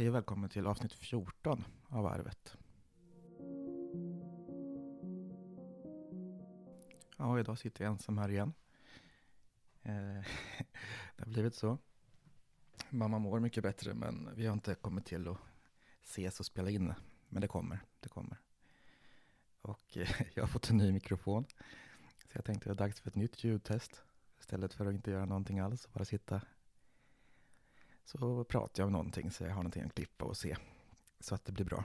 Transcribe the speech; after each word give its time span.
Hej 0.00 0.08
och 0.08 0.14
välkommen 0.14 0.50
till 0.50 0.66
avsnitt 0.66 0.92
14 0.92 1.64
av 1.88 2.06
Arvet. 2.06 2.56
Ja, 7.16 7.40
idag 7.40 7.58
sitter 7.58 7.84
jag 7.84 7.92
ensam 7.92 8.18
här 8.18 8.28
igen. 8.28 8.52
Eh, 9.82 9.92
det 11.16 11.24
har 11.24 11.26
blivit 11.26 11.54
så. 11.54 11.78
Mamma 12.90 13.18
mår 13.18 13.40
mycket 13.40 13.62
bättre 13.62 13.94
men 13.94 14.28
vi 14.34 14.46
har 14.46 14.52
inte 14.52 14.74
kommit 14.74 15.06
till 15.06 15.28
att 15.28 15.38
ses 16.02 16.40
och 16.40 16.46
spela 16.46 16.70
in. 16.70 16.94
Men 17.28 17.40
det 17.40 17.48
kommer, 17.48 17.80
det 18.00 18.08
kommer. 18.08 18.38
Och 19.62 19.96
eh, 19.96 20.10
jag 20.34 20.42
har 20.42 20.48
fått 20.48 20.70
en 20.70 20.76
ny 20.76 20.92
mikrofon. 20.92 21.44
Så 22.26 22.38
jag 22.38 22.44
tänkte 22.44 22.70
att 22.70 22.78
det 22.78 22.84
är 22.84 22.86
dags 22.86 23.00
för 23.00 23.10
ett 23.10 23.16
nytt 23.16 23.44
ljudtest. 23.44 24.02
Istället 24.38 24.74
för 24.74 24.86
att 24.86 24.94
inte 24.94 25.10
göra 25.10 25.24
någonting 25.24 25.58
alls 25.58 25.84
och 25.84 25.92
bara 25.92 26.04
sitta 26.04 26.40
så 28.10 28.44
pratar 28.44 28.82
jag 28.82 28.86
om 28.86 28.92
någonting 28.92 29.30
så 29.30 29.44
jag 29.44 29.50
har 29.50 29.56
någonting 29.56 29.82
att 29.82 29.94
klippa 29.94 30.24
och 30.24 30.36
se. 30.36 30.56
Så 31.20 31.34
att 31.34 31.44
det 31.44 31.52
blir 31.52 31.64
bra. 31.64 31.84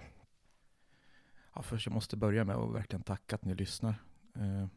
Ja, 1.54 1.62
först 1.62 1.86
jag 1.86 1.94
måste 1.94 2.18
börja 2.18 2.46
med 2.46 2.56
att 2.56 2.74
verkligen 2.74 3.04
tacka 3.04 3.36
att 3.36 3.46
ni 3.46 3.56
lyssnar. 3.56 4.04
Eh, 4.36 4.68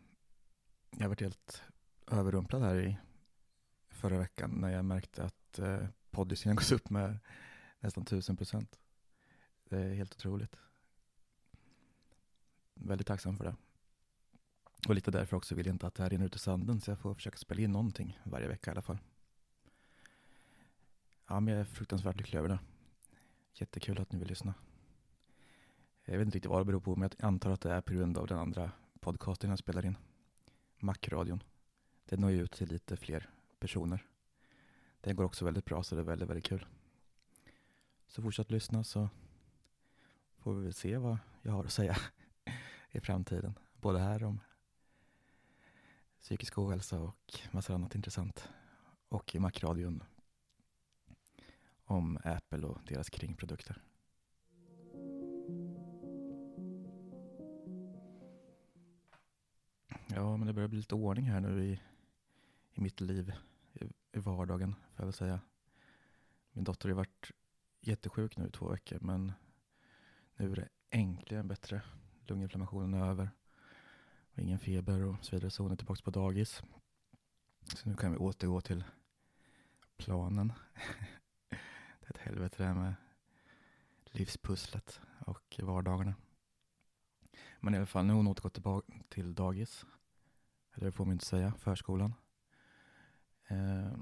jag 0.91 1.01
har 1.01 1.09
varit 1.09 1.21
helt 1.21 1.62
överrumplad 2.07 2.62
här 2.62 2.80
i 2.80 2.98
förra 3.88 4.19
veckan 4.19 4.51
när 4.51 4.71
jag 4.71 4.84
märkte 4.84 5.24
att 5.24 5.59
eh, 5.59 5.87
poddisen 6.11 6.57
gått 6.57 6.73
upp 6.73 6.91
med 6.91 7.19
nästan 7.80 8.05
tusen 8.05 8.37
procent. 8.37 8.79
Det 9.65 9.79
är 9.79 9.95
helt 9.95 10.15
otroligt. 10.15 10.57
Väldigt 12.74 13.07
tacksam 13.07 13.37
för 13.37 13.45
det. 13.45 13.57
Och 14.88 14.95
lite 14.95 15.10
därför 15.10 15.37
också 15.37 15.55
vill 15.55 15.66
jag 15.66 15.74
inte 15.74 15.87
att 15.87 15.95
det 15.95 16.02
här 16.02 16.10
rinner 16.10 16.27
ut 16.27 16.37
i 16.37 16.38
sanden 16.38 16.80
så 16.80 16.91
jag 16.91 16.99
får 16.99 17.15
försöka 17.15 17.38
spela 17.38 17.60
in 17.60 17.73
någonting 17.73 18.21
varje 18.24 18.49
vecka 18.49 18.71
i 18.71 18.73
alla 18.73 18.83
fall. 18.83 18.99
Ja, 21.30 21.41
men 21.41 21.55
jag 21.55 21.60
är 21.60 21.64
fruktansvärt 21.64 22.16
lycklig 22.16 22.38
över 22.38 22.48
det. 22.48 22.59
Jättekul 23.52 24.00
att 24.00 24.12
ni 24.12 24.18
vill 24.18 24.28
lyssna. 24.28 24.55
Jag 26.04 26.18
vet 26.18 26.27
inte 26.27 26.37
riktigt 26.37 26.51
vad 26.51 26.60
det 26.60 26.65
beror 26.65 26.80
på, 26.80 26.96
men 26.96 27.10
jag 27.18 27.26
antar 27.26 27.51
att 27.51 27.60
det 27.60 27.73
är 27.73 27.80
på 27.80 27.93
grund 27.93 28.18
av 28.18 28.26
den 28.26 28.38
andra 28.38 28.73
podcasten 29.01 29.51
jag 29.51 29.59
spelar 29.59 29.87
in. 29.87 29.96
Macradion. 30.79 31.43
Det 32.04 32.16
når 32.16 32.30
ju 32.30 32.43
ut 32.43 32.52
till 32.52 32.68
lite 32.68 32.96
fler 32.96 33.30
personer. 33.59 34.07
Den 35.01 35.16
går 35.16 35.24
också 35.24 35.45
väldigt 35.45 35.65
bra, 35.65 35.82
så 35.82 35.95
det 35.95 36.01
är 36.01 36.04
väldigt, 36.04 36.29
väldigt 36.29 36.46
kul. 36.46 36.66
Så 38.07 38.23
fortsätt 38.23 38.51
lyssna 38.51 38.85
så 38.85 39.09
får 40.38 40.54
vi 40.54 40.65
väl 40.65 40.74
se 40.74 40.96
vad 40.96 41.18
jag 41.42 41.52
har 41.52 41.65
att 41.65 41.73
säga 41.73 41.96
i 42.90 43.01
framtiden. 43.01 43.59
Både 43.80 43.98
här 43.98 44.24
om 44.24 44.40
psykisk 46.20 46.59
ohälsa 46.59 47.01
och 47.01 47.38
massa 47.51 47.74
annat 47.74 47.95
intressant. 47.95 48.48
Och 49.09 49.35
i 49.35 49.38
Macradion 49.38 50.02
om 51.89 52.19
Apple 52.25 52.67
och 52.67 52.81
deras 52.85 53.11
kringprodukter. 53.11 53.83
Ja, 60.07 60.37
men 60.37 60.47
det 60.47 60.53
börjar 60.53 60.69
bli 60.69 60.79
lite 60.79 60.95
ordning 60.95 61.25
här 61.25 61.41
nu 61.41 61.65
i, 61.65 61.81
i 62.75 62.81
mitt 62.81 63.01
liv, 63.01 63.33
i, 63.73 63.85
i 64.12 64.19
vardagen, 64.19 64.75
får 64.75 64.97
jag 64.97 65.05
väl 65.05 65.12
säga. 65.12 65.41
Min 66.53 66.65
dotter 66.65 66.89
har 66.89 66.97
varit 66.97 67.31
jättesjuk 67.81 68.37
nu 68.37 68.47
i 68.47 68.50
två 68.50 68.69
veckor, 68.69 68.99
men 69.00 69.33
nu 70.37 70.53
är 70.53 70.56
det 70.56 70.69
äntligen 70.91 71.49
bättre. 71.49 71.83
Lunginflammationen 72.27 72.94
är 72.94 73.06
över. 73.06 73.31
Och 74.33 74.39
ingen 74.39 74.59
feber 74.59 75.03
och 75.03 75.25
så 75.25 75.37
vidare, 75.37 75.50
så 75.50 75.62
hon 75.62 75.72
är 75.72 75.77
tillbaka 75.77 76.03
på 76.05 76.11
dagis. 76.11 76.62
Så 77.75 77.89
nu 77.89 77.97
kan 77.97 78.12
vi 78.12 78.19
återgå 78.19 78.61
till 78.61 78.84
planen. 79.97 80.53
ett 82.09 82.19
helvete 82.19 82.56
det 82.59 82.64
här 82.64 82.75
med 82.75 82.94
livspusslet 84.04 85.00
och 85.26 85.60
vardagarna. 85.62 86.14
Men 87.60 87.75
i 87.75 87.76
alla 87.76 87.87
fall, 87.87 88.04
nu 88.04 88.12
har 88.12 88.16
hon 88.16 88.26
återgått 88.26 88.54
tillbaka 88.54 88.92
till 89.09 89.34
dagis. 89.34 89.87
Eller 90.74 90.86
det 90.86 90.92
får 90.92 91.04
man 91.04 91.12
inte 91.12 91.26
säga, 91.26 91.52
förskolan. 91.58 92.14
Eh, 93.47 93.92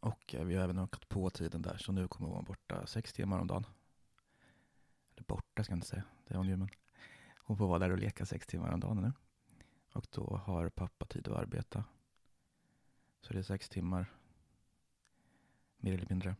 och 0.00 0.34
vi 0.38 0.56
har 0.56 0.64
även 0.64 0.78
ökat 0.78 1.08
på 1.08 1.30
tiden 1.30 1.62
där, 1.62 1.76
så 1.76 1.92
nu 1.92 2.08
kommer 2.08 2.28
hon 2.28 2.34
vara 2.34 2.44
borta 2.44 2.86
sex 2.86 3.12
timmar 3.12 3.38
om 3.38 3.46
dagen. 3.46 3.66
Eller 5.12 5.24
borta 5.24 5.64
ska 5.64 5.72
jag 5.72 5.76
inte 5.76 5.86
säga, 5.86 6.04
det 6.26 6.34
är 6.34 6.38
hon 6.38 6.48
ju, 6.48 6.56
men 6.56 6.68
hon 7.36 7.56
får 7.56 7.68
vara 7.68 7.78
där 7.78 7.90
och 7.90 7.98
leka 7.98 8.26
sex 8.26 8.46
timmar 8.46 8.72
om 8.72 8.80
dagen 8.80 8.96
nu. 8.96 9.12
Och 9.92 10.06
då 10.10 10.40
har 10.44 10.68
pappa 10.68 11.06
tid 11.06 11.28
att 11.28 11.36
arbeta. 11.36 11.84
Så 13.20 13.32
det 13.32 13.38
är 13.38 13.42
sex 13.42 13.68
timmar, 13.68 14.12
mer 15.76 15.94
eller 15.94 16.06
mindre, 16.08 16.36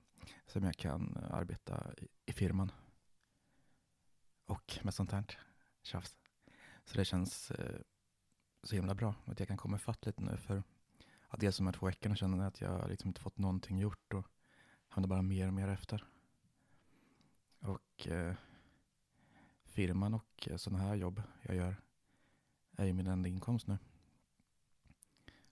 som 0.47 0.65
jag 0.65 0.77
kan 0.77 1.16
arbeta 1.31 1.94
i, 1.99 2.09
i 2.27 2.33
firman. 2.33 2.72
Och 4.47 4.78
med 4.83 4.94
sånt 4.94 5.12
här 5.12 5.25
tjafs. 5.83 6.16
Så 6.84 6.99
det 6.99 7.05
känns 7.05 7.50
eh, 7.50 7.81
så 8.62 8.75
himla 8.75 8.94
bra 8.94 9.15
att 9.25 9.38
jag 9.38 9.49
kan 9.49 9.56
komma 9.56 9.77
ifatt 9.77 10.06
lite 10.06 10.22
nu. 10.22 10.37
För 10.37 10.62
att 11.28 11.41
dels 11.41 11.56
de 11.56 11.66
här 11.66 11.72
två 11.72 11.87
veckorna 11.87 12.16
känner 12.16 12.38
jag 12.38 12.47
att 12.47 12.60
jag 12.60 12.88
liksom 12.88 13.09
inte 13.09 13.21
fått 13.21 13.38
någonting 13.38 13.78
gjort 13.78 14.15
och 14.15 14.27
hamnar 14.88 15.09
bara 15.09 15.22
mer 15.22 15.47
och 15.47 15.55
mer 15.55 15.69
efter. 15.69 16.05
Och 17.60 18.09
eh, 18.09 18.34
firman 19.65 20.15
och 20.15 20.49
eh, 20.50 20.56
sådana 20.56 20.83
här 20.83 20.94
jobb 20.94 21.22
jag 21.43 21.56
gör 21.56 21.77
är 22.77 22.84
ju 22.84 22.93
min 22.93 23.06
enda 23.06 23.28
inkomst 23.28 23.66
nu. 23.66 23.78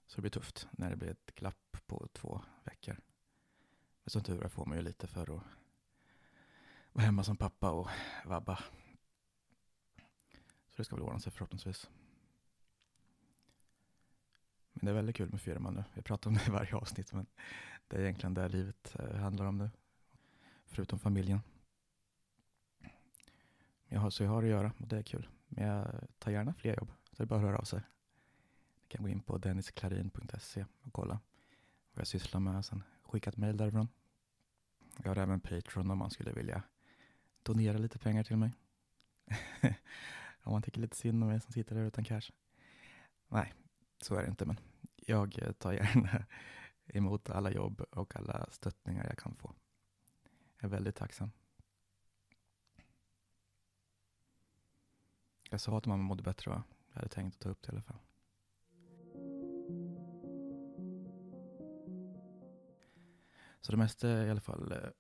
Så 0.07 0.17
det 0.17 0.21
blir 0.21 0.31
tufft 0.31 0.69
när 0.71 0.91
det 0.91 0.97
blir 0.97 1.11
ett 1.11 1.35
glapp 1.35 1.77
på 1.87 2.09
två 2.13 2.43
veckor. 2.65 2.97
Men 4.05 4.11
som 4.11 4.23
tur 4.23 4.45
är 4.45 4.49
får 4.49 4.67
man 4.67 4.77
ju 4.77 4.83
lite 4.83 5.07
för 5.07 5.23
att 5.23 5.43
vara 6.93 7.05
hemma 7.05 7.25
som 7.25 7.37
pappa 7.37 7.71
och 7.71 7.89
vabba. 8.25 8.57
Så 10.69 10.77
det 10.77 10.85
ska 10.85 10.97
väl 10.97 11.05
ordna 11.05 11.21
sig 11.21 11.33
förhoppningsvis. 11.33 11.91
Men 14.73 14.85
det 14.85 14.91
är 14.91 14.95
väldigt 14.95 15.17
kul 15.17 15.31
med 15.31 15.41
firman 15.41 15.75
nu. 15.75 15.85
Vi 15.95 16.03
pratar 16.03 16.31
om 16.31 16.35
det 16.37 16.47
i 16.47 16.51
varje 16.51 16.77
avsnitt 16.77 17.13
men 17.13 17.27
det 17.89 17.97
är 17.97 18.01
egentligen 18.01 18.35
det 18.35 18.49
livet 18.49 18.97
eh, 18.99 19.17
handlar 19.17 19.45
om 19.45 19.59
nu. 19.59 19.71
Förutom 20.67 20.99
familjen. 20.99 21.41
Jag 23.87 24.01
har, 24.01 24.11
så 24.11 24.23
jag 24.23 24.31
har 24.31 24.43
att 24.43 24.49
göra 24.49 24.73
och 24.79 24.87
det 24.87 24.99
är 24.99 25.03
kul. 25.03 25.29
Men 25.49 25.67
jag 25.67 25.87
tar 26.19 26.31
gärna 26.31 26.55
fler 26.55 26.77
jobb. 26.77 26.93
Så 27.11 27.17
det 27.17 27.23
är 27.23 27.27
bara 27.27 27.41
att 27.41 27.47
höra 27.47 27.59
av 27.59 27.65
sig. 27.65 27.81
Ni 28.83 28.89
kan 28.89 29.03
gå 29.03 29.09
in 29.09 29.21
på 29.21 29.39
dennisklarin.se 29.39 30.67
och 30.83 30.93
kolla 30.93 31.21
vad 31.93 32.01
jag 32.01 32.07
sysslar 32.07 32.41
med. 32.41 32.65
Sen 32.65 32.83
skicka 33.11 33.31
ett 33.31 33.37
mejl 33.37 33.57
därifrån. 33.57 33.89
Jag 35.03 35.11
har 35.11 35.17
även 35.17 35.41
Patreon 35.41 35.91
om 35.91 35.99
man 35.99 36.11
skulle 36.11 36.33
vilja 36.33 36.63
donera 37.43 37.79
lite 37.79 37.99
pengar 37.99 38.25
till 38.25 38.37
mig. 38.37 38.53
om 40.43 40.53
man 40.53 40.63
tycker 40.63 40.81
lite 40.81 40.97
synd 40.97 41.23
om 41.23 41.29
mig 41.29 41.41
som 41.41 41.53
sitter 41.53 41.75
där 41.75 41.83
utan 41.83 42.05
cash. 42.05 42.31
Nej, 43.29 43.55
så 44.01 44.15
är 44.15 44.23
det 44.23 44.29
inte, 44.29 44.47
men 44.47 44.61
jag 44.97 45.39
eh, 45.43 45.53
tar 45.53 45.73
gärna 45.73 46.27
emot 46.87 47.31
alla 47.31 47.51
jobb 47.51 47.81
och 47.81 48.17
alla 48.17 48.47
stöttningar 48.51 49.07
jag 49.07 49.19
kan 49.19 49.35
få. 49.35 49.55
Jag 50.57 50.65
är 50.65 50.69
väldigt 50.69 50.97
tacksam. 50.97 51.31
Jag 55.51 55.61
sa 55.61 55.79
att 55.79 55.87
mamma 55.87 56.03
mådde 56.03 56.23
bättre 56.23 56.51
va? 56.51 56.63
Jag 56.89 56.95
hade 56.95 57.09
tänkt 57.09 57.35
att 57.35 57.41
ta 57.41 57.49
upp 57.49 57.63
det 57.63 57.69
i 57.69 57.73
alla 57.73 57.83
fall. 57.83 57.99
Så 63.61 63.73
det 63.73 63.79
mesta 63.79 64.09
är 64.09 64.27
i 64.27 64.31
alla 64.31 64.41
fall 64.41 64.73
är 64.73 64.93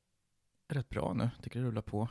rätt 0.68 0.88
bra 0.88 1.12
nu. 1.14 1.30
Tycker 1.42 1.60
det 1.60 1.66
rullar 1.66 1.82
på. 1.82 2.08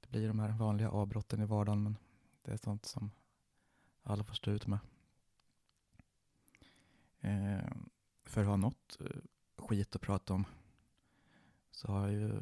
Det 0.00 0.08
blir 0.08 0.28
de 0.28 0.38
här 0.38 0.58
vanliga 0.58 0.90
avbrotten 0.90 1.40
i 1.40 1.44
vardagen 1.44 1.82
men 1.82 1.96
det 2.42 2.52
är 2.52 2.56
sånt 2.56 2.84
som 2.86 3.10
alla 4.02 4.24
får 4.24 4.34
stå 4.34 4.50
ut 4.50 4.66
med. 4.66 4.78
Eh, 7.20 7.72
för 8.24 8.40
att 8.40 8.46
ha 8.46 8.56
något 8.56 8.98
eh, 9.00 9.20
skit 9.56 9.96
att 9.96 10.02
prata 10.02 10.34
om 10.34 10.44
så 11.70 11.92
har 11.92 12.08
jag 12.08 12.12
ju 12.12 12.40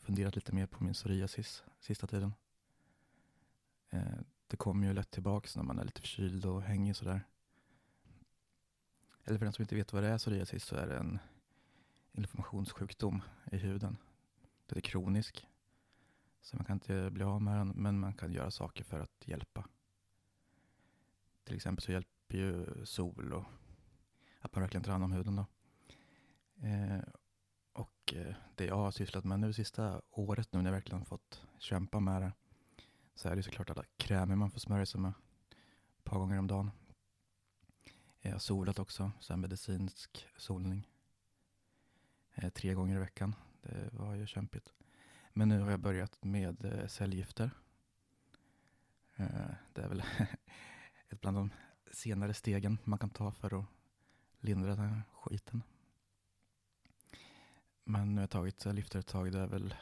funderat 0.00 0.34
lite 0.34 0.54
mer 0.54 0.66
på 0.66 0.84
min 0.84 0.92
psoriasis 0.92 1.64
sista 1.80 2.06
tiden. 2.06 2.34
Eh, 3.90 4.18
det 4.46 4.56
kommer 4.56 4.86
ju 4.86 4.92
lätt 4.92 5.10
tillbaks 5.10 5.56
när 5.56 5.62
man 5.62 5.78
är 5.78 5.84
lite 5.84 6.00
förkyld 6.00 6.46
och 6.46 6.62
hänger 6.62 6.94
sådär. 6.94 7.26
Eller 9.24 9.38
för 9.38 9.44
den 9.46 9.52
som 9.52 9.62
inte 9.62 9.74
vet 9.74 9.92
vad 9.92 10.02
det 10.02 10.08
är 10.08 10.18
psoriasis 10.18 10.64
så 10.64 10.76
är 10.76 10.86
det 10.86 10.96
en 10.96 11.18
inflammationssjukdom 12.14 13.22
i 13.52 13.56
huden. 13.56 13.96
Den 14.66 14.78
är 14.78 14.82
kronisk. 14.82 15.46
Så 16.40 16.56
man 16.56 16.64
kan 16.64 16.76
inte 16.76 17.10
bli 17.10 17.24
av 17.24 17.42
med 17.42 17.56
den 17.56 17.68
men 17.68 18.00
man 18.00 18.12
kan 18.12 18.32
göra 18.32 18.50
saker 18.50 18.84
för 18.84 19.00
att 19.00 19.28
hjälpa. 19.28 19.68
Till 21.44 21.56
exempel 21.56 21.82
så 21.82 21.92
hjälper 21.92 22.36
ju 22.36 22.66
sol 22.86 23.32
och 23.32 23.44
att 24.40 24.54
man 24.54 24.62
verkligen 24.62 24.84
tar 24.84 24.92
hand 24.92 25.04
om 25.04 25.12
huden. 25.12 25.36
Då. 25.36 25.46
Eh, 26.66 27.02
och 27.72 28.14
eh, 28.14 28.34
det 28.54 28.64
jag 28.64 28.76
har 28.76 28.90
sysslat 28.90 29.24
med 29.24 29.40
nu 29.40 29.52
sista 29.52 30.02
året 30.10 30.52
nu 30.52 30.62
när 30.62 30.70
jag 30.70 30.74
verkligen 30.74 31.04
fått 31.04 31.46
kämpa 31.58 32.00
med 32.00 32.22
det 32.22 32.32
så 33.14 33.28
är 33.28 33.36
det 33.36 33.42
såklart 33.42 33.70
alla 33.70 33.84
krämer 33.96 34.36
man 34.36 34.50
får 34.50 34.60
smörja 34.60 34.86
sig 34.86 35.00
med 35.00 35.12
ett 35.98 36.04
par 36.04 36.18
gånger 36.18 36.38
om 36.38 36.46
dagen. 36.46 36.70
Jag 38.20 38.32
har 38.32 38.38
solat 38.38 38.78
också, 38.78 39.12
så 39.20 39.32
här 39.32 39.40
medicinsk 39.40 40.26
solning. 40.36 40.88
Eh, 42.34 42.50
tre 42.50 42.74
gånger 42.74 42.96
i 42.96 43.00
veckan. 43.00 43.34
Det 43.62 43.88
var 43.92 44.14
ju 44.14 44.26
kämpigt. 44.26 44.72
Men 45.32 45.48
nu 45.48 45.60
har 45.60 45.70
jag 45.70 45.80
börjat 45.80 46.24
med 46.24 46.64
eh, 46.64 46.86
cellgifter. 46.86 47.50
Eh, 49.16 49.50
det 49.72 49.82
är 49.82 49.88
väl 49.88 50.02
ett 51.08 51.20
bland 51.20 51.36
de 51.36 51.50
senare 51.92 52.34
stegen 52.34 52.78
man 52.84 52.98
kan 52.98 53.10
ta 53.10 53.32
för 53.32 53.58
att 53.58 53.66
lindra 54.40 54.76
den 54.76 54.88
här 54.88 55.02
skiten. 55.12 55.62
Men 57.84 58.08
nu 58.08 58.14
har 58.14 58.22
jag 58.22 58.30
tagit 58.30 58.60
cellgifter 58.60 58.98
ett 58.98 59.06
tag. 59.06 59.32
Det 59.32 59.40
är 59.40 59.46
väl 59.46 59.74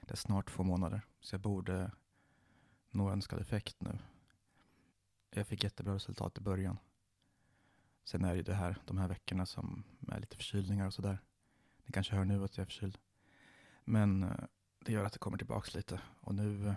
det 0.00 0.12
är 0.12 0.16
snart 0.16 0.50
två 0.50 0.62
månader. 0.62 1.02
Så 1.20 1.34
jag 1.34 1.40
borde 1.40 1.90
nå 2.90 3.10
önskad 3.10 3.40
effekt 3.40 3.80
nu. 3.80 3.98
Jag 5.30 5.46
fick 5.46 5.64
jättebra 5.64 5.94
resultat 5.94 6.38
i 6.38 6.40
början. 6.40 6.78
Sen 8.04 8.24
är 8.24 8.30
det 8.30 8.36
ju 8.36 8.42
det 8.42 8.54
här, 8.54 8.76
de 8.84 8.98
här 8.98 9.08
veckorna 9.08 9.46
som 9.46 9.84
är 10.08 10.20
lite 10.20 10.36
förkylningar 10.36 10.86
och 10.86 10.94
sådär. 10.94 11.18
Ni 11.84 11.92
kanske 11.92 12.14
hör 12.16 12.24
nu 12.24 12.44
att 12.44 12.56
jag 12.56 12.62
är 12.62 12.66
förkyld. 12.66 12.98
Men 13.84 14.22
eh, 14.22 14.44
det 14.78 14.92
gör 14.92 15.04
att 15.04 15.12
det 15.12 15.18
kommer 15.18 15.38
tillbaks 15.38 15.74
lite. 15.74 16.00
Och 16.20 16.34
nu, 16.34 16.68
eh, 16.68 16.74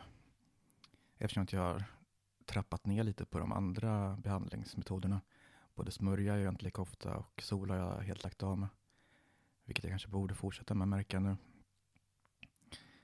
eftersom 1.17 1.47
jag 1.51 1.61
har 1.61 1.83
trappat 2.45 2.85
ner 2.85 3.03
lite 3.03 3.25
på 3.25 3.39
de 3.39 3.51
andra 3.51 4.17
behandlingsmetoderna. 4.17 5.21
Både 5.75 5.91
smörja 5.91 6.37
gör 6.37 6.43
jag 6.43 6.53
inte 6.53 6.65
lika 6.65 6.81
ofta 6.81 7.15
och 7.17 7.41
sol 7.41 7.69
har 7.69 7.77
jag 7.77 7.99
helt 8.01 8.23
lagt 8.23 8.43
av 8.43 8.57
med. 8.57 8.69
Vilket 9.65 9.83
jag 9.83 9.91
kanske 9.91 10.07
borde 10.07 10.35
fortsätta 10.35 10.73
med 10.73 10.87
märka 10.87 11.19
nu. 11.19 11.37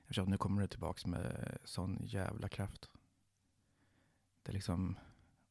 Eftersom 0.02 0.30
nu 0.30 0.38
kommer 0.38 0.62
det 0.62 0.68
tillbaks 0.68 1.06
med 1.06 1.58
sån 1.64 1.98
jävla 2.02 2.48
kraft. 2.48 2.90
Det 4.42 4.50
är 4.50 4.54
liksom, 4.54 4.98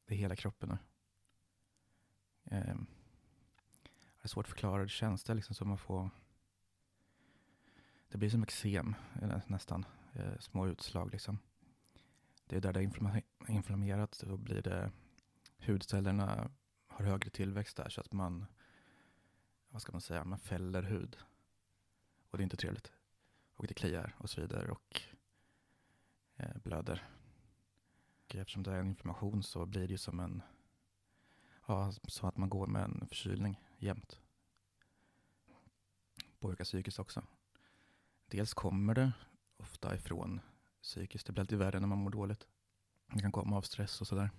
det 0.05 0.13
är 0.13 0.17
hela 0.17 0.35
kroppen 0.35 0.69
nu. 0.69 0.77
Eh, 2.57 2.75
det 3.93 4.25
är 4.25 4.27
svårt 4.27 4.45
att 4.45 4.49
förklara, 4.49 4.83
det 4.83 4.89
känns 4.89 5.23
det 5.23 5.33
liksom 5.33 5.55
som 5.55 5.71
att 5.71 5.79
få 5.79 6.09
det 8.13 8.17
blir 8.17 8.29
som 8.29 8.43
eksem 8.43 8.95
nästan, 9.47 9.85
eh, 10.13 10.39
små 10.39 10.67
utslag 10.67 11.11
liksom. 11.11 11.39
Det 12.45 12.55
är 12.55 12.61
där 12.61 12.73
det 12.73 12.79
är 12.79 13.21
inflammerat, 13.47 14.23
då 14.27 14.37
blir 14.37 14.61
det 14.61 14.91
hudcellerna 15.57 16.51
har 16.87 17.05
högre 17.05 17.29
tillväxt 17.29 17.77
där 17.77 17.89
så 17.89 18.01
att 18.01 18.13
man, 18.13 18.45
vad 19.69 19.81
ska 19.81 19.91
man 19.91 20.01
säga, 20.01 20.23
man 20.23 20.39
fäller 20.39 20.83
hud. 20.83 21.17
Och 22.29 22.37
det 22.37 22.41
är 22.41 22.43
inte 22.43 22.57
trevligt. 22.57 22.91
Och 23.55 23.67
det 23.67 23.73
kliar 23.73 24.15
och 24.17 24.29
så 24.29 24.41
vidare 24.41 24.71
och 24.71 25.01
eh, 26.35 26.57
blöder. 26.63 27.09
Och 28.25 28.35
eftersom 28.35 28.63
det 28.63 28.71
är 28.71 28.79
en 28.79 28.89
inflammation 28.89 29.43
så 29.43 29.65
blir 29.65 29.87
det 29.87 29.91
ju 29.91 29.97
som 29.97 30.19
en, 30.19 30.41
ja, 31.67 31.91
som 31.91 32.29
att 32.29 32.37
man 32.37 32.49
går 32.49 32.67
med 32.67 32.83
en 32.83 33.07
förkylning 33.07 33.59
jämt. 33.77 34.19
Påverkar 36.39 36.63
psykiskt 36.63 36.99
också. 36.99 37.23
Dels 38.33 38.53
kommer 38.53 38.95
det 38.95 39.11
ofta 39.57 39.95
ifrån 39.95 40.39
psykiskt. 40.81 41.27
Det 41.27 41.33
blir 41.33 41.41
alltid 41.41 41.57
värre 41.57 41.79
när 41.79 41.87
man 41.87 41.97
mår 41.97 42.09
dåligt. 42.09 42.47
Det 43.13 43.19
kan 43.19 43.31
komma 43.31 43.57
av 43.57 43.61
stress 43.61 44.01
och 44.01 44.07
sådär. 44.07 44.29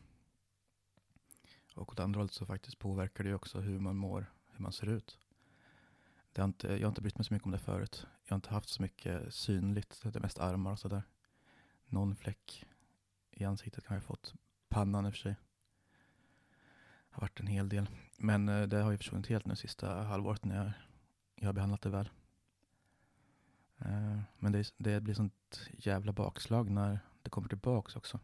Och 1.75 1.93
åt 1.93 2.01
andra 2.01 2.19
hållet 2.21 2.33
så 2.33 2.47
faktiskt 2.47 2.79
påverkar 2.79 3.25
det 3.25 3.35
också 3.35 3.61
hur 3.61 3.79
man 3.79 3.97
mår, 3.97 4.33
hur 4.51 4.63
man 4.63 4.73
ser 4.73 4.89
ut. 4.89 5.19
Det 6.33 6.41
har 6.41 6.49
inte, 6.49 6.69
jag 6.69 6.81
har 6.81 6.89
inte 6.89 7.01
brytt 7.01 7.19
mig 7.19 7.25
så 7.25 7.35
mycket 7.35 7.47
om 7.47 7.53
det 7.53 7.59
förut. 7.59 8.07
Jag 8.25 8.31
har 8.31 8.37
inte 8.37 8.51
haft 8.51 8.69
så 8.69 8.83
mycket 8.83 9.35
synligt, 9.35 10.03
det 10.03 10.17
är 10.17 10.21
mest 10.21 10.39
armar 10.39 10.73
och 10.73 10.79
sådär. 10.79 11.03
Någon 11.87 12.17
fläck 12.17 12.65
i 13.31 13.45
ansiktet 13.45 13.87
har 13.87 13.97
jag 13.97 14.05
fått. 14.05 14.35
Pannan 14.69 15.07
i 15.07 15.09
och 15.09 15.13
för 15.13 15.19
sig. 15.21 15.37
Det 17.09 17.15
har 17.15 17.21
varit 17.21 17.41
en 17.41 17.47
hel 17.47 17.69
del. 17.69 17.89
Men 18.19 18.49
eh, 18.49 18.63
det 18.63 18.77
har 18.77 18.91
ju 18.91 18.99
försvunnit 18.99 19.27
helt 19.27 19.47
nu 19.47 19.57
sista 19.57 20.03
halvåret 20.03 20.45
när 20.45 20.65
jag, 20.65 20.73
jag 21.35 21.49
har 21.49 21.53
behandlat 21.53 21.83
det 21.83 21.91
väl. 21.91 22.11
Eh, 23.85 24.21
men 24.39 24.53
det, 24.53 24.75
det 24.77 25.01
blir 25.01 25.15
sånt 25.15 25.71
jävla 25.73 26.13
bakslag 26.13 26.71
när 26.71 26.99
det 27.23 27.31
kommer 27.31 27.49
tillbaks 27.49 27.97
också. 27.97 28.21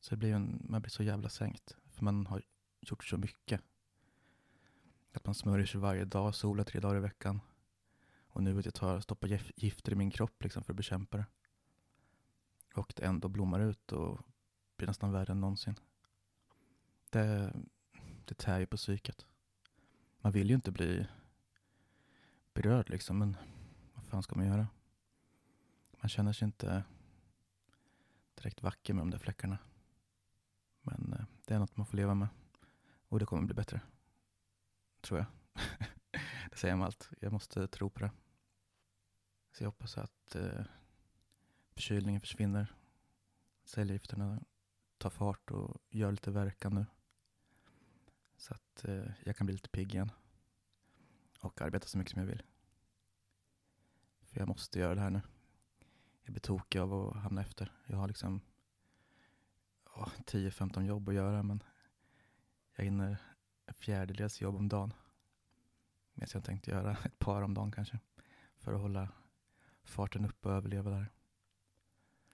Så 0.00 0.10
det 0.10 0.16
blir 0.16 0.34
en, 0.34 0.66
man 0.68 0.82
blir 0.82 0.90
så 0.90 1.02
jävla 1.02 1.28
sänkt. 1.28 1.76
För 1.90 2.04
man 2.04 2.26
har 2.26 2.42
gjort 2.80 3.04
så 3.04 3.16
mycket. 3.16 3.60
Att 5.12 5.26
man 5.26 5.34
smörjer 5.34 5.66
sig 5.66 5.80
varje 5.80 6.04
dag, 6.04 6.34
solar 6.34 6.64
tre 6.64 6.80
dagar 6.80 6.96
i 6.96 7.00
veckan. 7.00 7.40
Och 8.26 8.42
nu 8.42 8.52
vill 8.52 8.64
jag 8.64 8.74
tar, 8.74 9.00
stoppa 9.00 9.26
gifter 9.56 9.92
i 9.92 9.94
min 9.94 10.10
kropp 10.10 10.42
liksom 10.42 10.64
för 10.64 10.72
att 10.72 10.76
bekämpa 10.76 11.16
det. 11.16 11.26
Och 12.74 12.92
det 12.96 13.04
ändå 13.04 13.28
blommar 13.28 13.60
ut 13.60 13.92
och 13.92 14.20
blir 14.76 14.86
nästan 14.86 15.12
värre 15.12 15.32
än 15.32 15.40
någonsin. 15.40 15.74
Det, 17.10 17.52
det 18.24 18.34
tär 18.34 18.60
ju 18.60 18.66
på 18.66 18.76
psyket. 18.76 19.26
Man 20.20 20.32
vill 20.32 20.48
ju 20.48 20.54
inte 20.54 20.70
bli 20.70 21.06
berörd 22.54 22.90
liksom, 22.90 23.18
men 23.18 23.36
fan 24.10 24.22
ska 24.22 24.36
man 24.36 24.46
göra? 24.46 24.68
Man 25.90 26.08
känner 26.08 26.32
sig 26.32 26.46
inte 26.46 26.84
direkt 28.34 28.62
vacker 28.62 28.94
med 28.94 29.02
de 29.02 29.10
där 29.10 29.18
fläckarna. 29.18 29.58
Men 30.82 31.12
eh, 31.12 31.24
det 31.46 31.54
är 31.54 31.58
något 31.58 31.76
man 31.76 31.86
får 31.86 31.96
leva 31.96 32.14
med. 32.14 32.28
Och 33.08 33.18
det 33.18 33.26
kommer 33.26 33.42
bli 33.42 33.54
bättre. 33.54 33.80
Tror 35.00 35.18
jag. 35.18 35.26
det 36.50 36.56
säger 36.56 36.72
jag 36.72 36.78
med 36.78 36.86
allt. 36.86 37.10
Jag 37.20 37.32
måste 37.32 37.68
tro 37.68 37.90
på 37.90 38.00
det. 38.00 38.10
Så 39.52 39.62
jag 39.62 39.68
hoppas 39.68 39.98
att 39.98 40.34
eh, 40.34 40.64
förkylningen 41.74 42.20
försvinner. 42.20 42.74
Cellgifterna 43.64 44.40
tar 44.98 45.10
fart 45.10 45.50
och 45.50 45.82
gör 45.90 46.10
lite 46.10 46.30
verkan 46.30 46.74
nu. 46.74 46.86
Så 48.36 48.54
att 48.54 48.84
eh, 48.84 49.12
jag 49.24 49.36
kan 49.36 49.46
bli 49.46 49.54
lite 49.54 49.68
pigg 49.68 49.94
igen. 49.94 50.12
Och 51.40 51.60
arbeta 51.60 51.86
så 51.86 51.98
mycket 51.98 52.12
som 52.12 52.20
jag 52.20 52.26
vill. 52.26 52.42
För 54.30 54.40
jag 54.40 54.48
måste 54.48 54.78
göra 54.78 54.94
det 54.94 55.00
här 55.00 55.10
nu. 55.10 55.20
Jag 56.22 56.32
blir 56.32 56.40
tokig 56.40 56.78
av 56.78 56.94
att 56.94 57.16
hamna 57.16 57.40
efter. 57.40 57.72
Jag 57.86 57.96
har 57.96 58.08
liksom 58.08 58.40
oh, 59.84 60.08
10-15 60.26 60.82
jobb 60.82 61.08
att 61.08 61.14
göra 61.14 61.42
men 61.42 61.62
jag 62.76 62.84
hinner 62.84 63.18
en 63.66 63.74
fjärdedels 63.74 64.40
jobb 64.40 64.56
om 64.56 64.68
dagen. 64.68 64.92
Medan 66.14 66.28
jag 66.34 66.44
tänkte 66.44 66.70
göra 66.70 66.96
ett 67.04 67.18
par 67.18 67.42
om 67.42 67.54
dagen 67.54 67.72
kanske. 67.72 67.98
För 68.58 68.72
att 68.72 68.80
hålla 68.80 69.08
farten 69.82 70.24
uppe 70.24 70.48
och 70.48 70.54
överleva 70.54 70.90
där. 70.90 71.12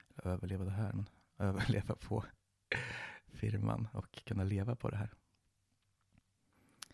Eller 0.09 0.33
överleva 0.33 0.65
det 0.65 0.71
här, 0.71 0.93
men 0.93 1.09
överleva 1.39 1.97
på 1.97 2.25
firman 3.27 3.89
och 3.93 4.25
kunna 4.25 4.45
leva 4.45 4.77
på 4.77 4.91
det 4.91 4.97
här. 4.97 5.15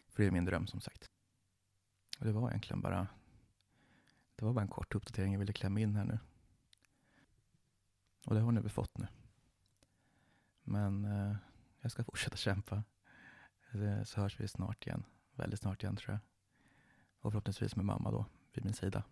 För 0.08 0.22
det 0.22 0.26
är 0.26 0.30
min 0.30 0.44
dröm 0.44 0.66
som 0.66 0.80
sagt. 0.80 1.10
Och 2.18 2.26
det 2.26 2.32
var 2.32 2.50
egentligen 2.50 2.80
bara 2.80 3.08
det 4.36 4.44
var 4.44 4.52
bara 4.52 4.60
en 4.62 4.68
kort 4.68 4.94
uppdatering 4.94 5.32
jag 5.32 5.38
ville 5.38 5.52
klämma 5.52 5.80
in 5.80 5.96
här 5.96 6.04
nu. 6.04 6.18
Och 8.26 8.34
det 8.34 8.40
har 8.40 8.52
ni 8.52 8.60
väl 8.60 8.70
fått 8.70 8.98
nu. 8.98 9.06
Men 10.62 11.04
eh, 11.04 11.36
jag 11.80 11.92
ska 11.92 12.04
fortsätta 12.04 12.36
kämpa. 12.36 12.84
Eh, 13.72 14.04
så 14.04 14.20
hörs 14.20 14.40
vi 14.40 14.48
snart 14.48 14.86
igen. 14.86 15.04
Väldigt 15.34 15.60
snart 15.60 15.82
igen 15.82 15.96
tror 15.96 16.12
jag. 16.12 16.20
Och 17.20 17.32
förhoppningsvis 17.32 17.76
med 17.76 17.84
mamma 17.84 18.10
då, 18.10 18.26
vid 18.52 18.64
min 18.64 18.74
sida. 18.74 19.04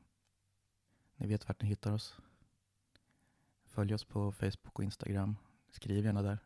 Ni 1.17 1.27
vet 1.27 1.49
vart 1.49 1.62
ni 1.62 1.69
hittar 1.69 1.93
oss. 1.93 2.19
Följ 3.65 3.95
oss 3.95 4.05
på 4.05 4.33
Facebook 4.33 4.79
och 4.79 4.85
Instagram. 4.85 5.37
Skriv 5.71 6.05
gärna 6.05 6.23
där. 6.23 6.39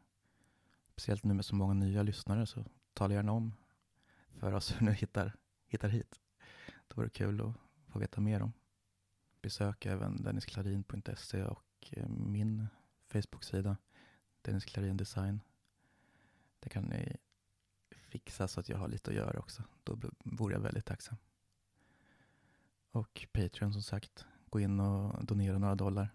Speciellt 0.92 1.24
nu 1.24 1.34
med 1.34 1.44
så 1.44 1.54
många 1.54 1.74
nya 1.74 2.02
lyssnare 2.02 2.46
så 2.46 2.64
tala 2.92 3.14
gärna 3.14 3.32
om 3.32 3.52
för 4.28 4.52
oss 4.52 4.72
hur 4.72 4.86
ni 4.86 4.92
hittar, 4.92 5.36
hittar 5.66 5.88
hit. 5.88 6.20
Det 6.88 6.96
vore 6.96 7.10
kul 7.10 7.40
att 7.40 7.54
få 7.92 7.98
veta 7.98 8.20
mer 8.20 8.42
om. 8.42 8.52
Besök 9.44 9.86
även 9.86 10.22
dennisklarin.se 10.22 11.44
och 11.44 11.88
eh, 11.90 12.08
min 12.08 12.66
Facebook-sida 13.06 13.76
Dennis 14.42 14.64
Klarin 14.64 14.96
Design. 14.96 15.40
Det 16.60 16.68
kan 16.68 16.84
ni 16.84 17.16
fixa 17.90 18.48
så 18.48 18.60
att 18.60 18.68
jag 18.68 18.78
har 18.78 18.88
lite 18.88 19.10
att 19.10 19.16
göra 19.16 19.38
också. 19.38 19.62
Då 19.82 19.98
vore 20.18 20.54
jag 20.54 20.60
väldigt 20.60 20.84
tacksam. 20.84 21.16
Och 22.90 23.26
Patreon 23.32 23.72
som 23.72 23.82
sagt. 23.82 24.26
Gå 24.50 24.60
in 24.60 24.80
och 24.80 25.24
donera 25.24 25.58
några 25.58 25.74
dollar. 25.74 26.14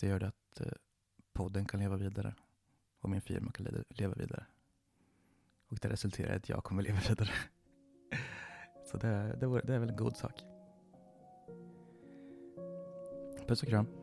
Det 0.00 0.06
gör 0.06 0.20
det 0.20 0.28
att 0.28 0.60
eh, 0.60 0.72
podden 1.32 1.64
kan 1.64 1.80
leva 1.80 1.96
vidare 1.96 2.34
och 3.00 3.10
min 3.10 3.20
firma 3.20 3.52
kan 3.52 3.84
leva 3.88 4.14
vidare. 4.14 4.46
Och 5.68 5.78
det 5.78 5.88
resulterar 5.88 6.32
i 6.32 6.36
att 6.36 6.48
jag 6.48 6.64
kommer 6.64 6.82
leva 6.82 7.00
vidare. 7.08 7.30
Så 8.90 8.96
det, 8.96 9.36
det, 9.40 9.60
det 9.60 9.74
är 9.74 9.78
väl 9.78 9.90
en 9.90 9.96
god 9.96 10.16
sak. 10.16 10.51
Puss 13.52 13.62
och 13.62 13.68
kram. 13.68 14.01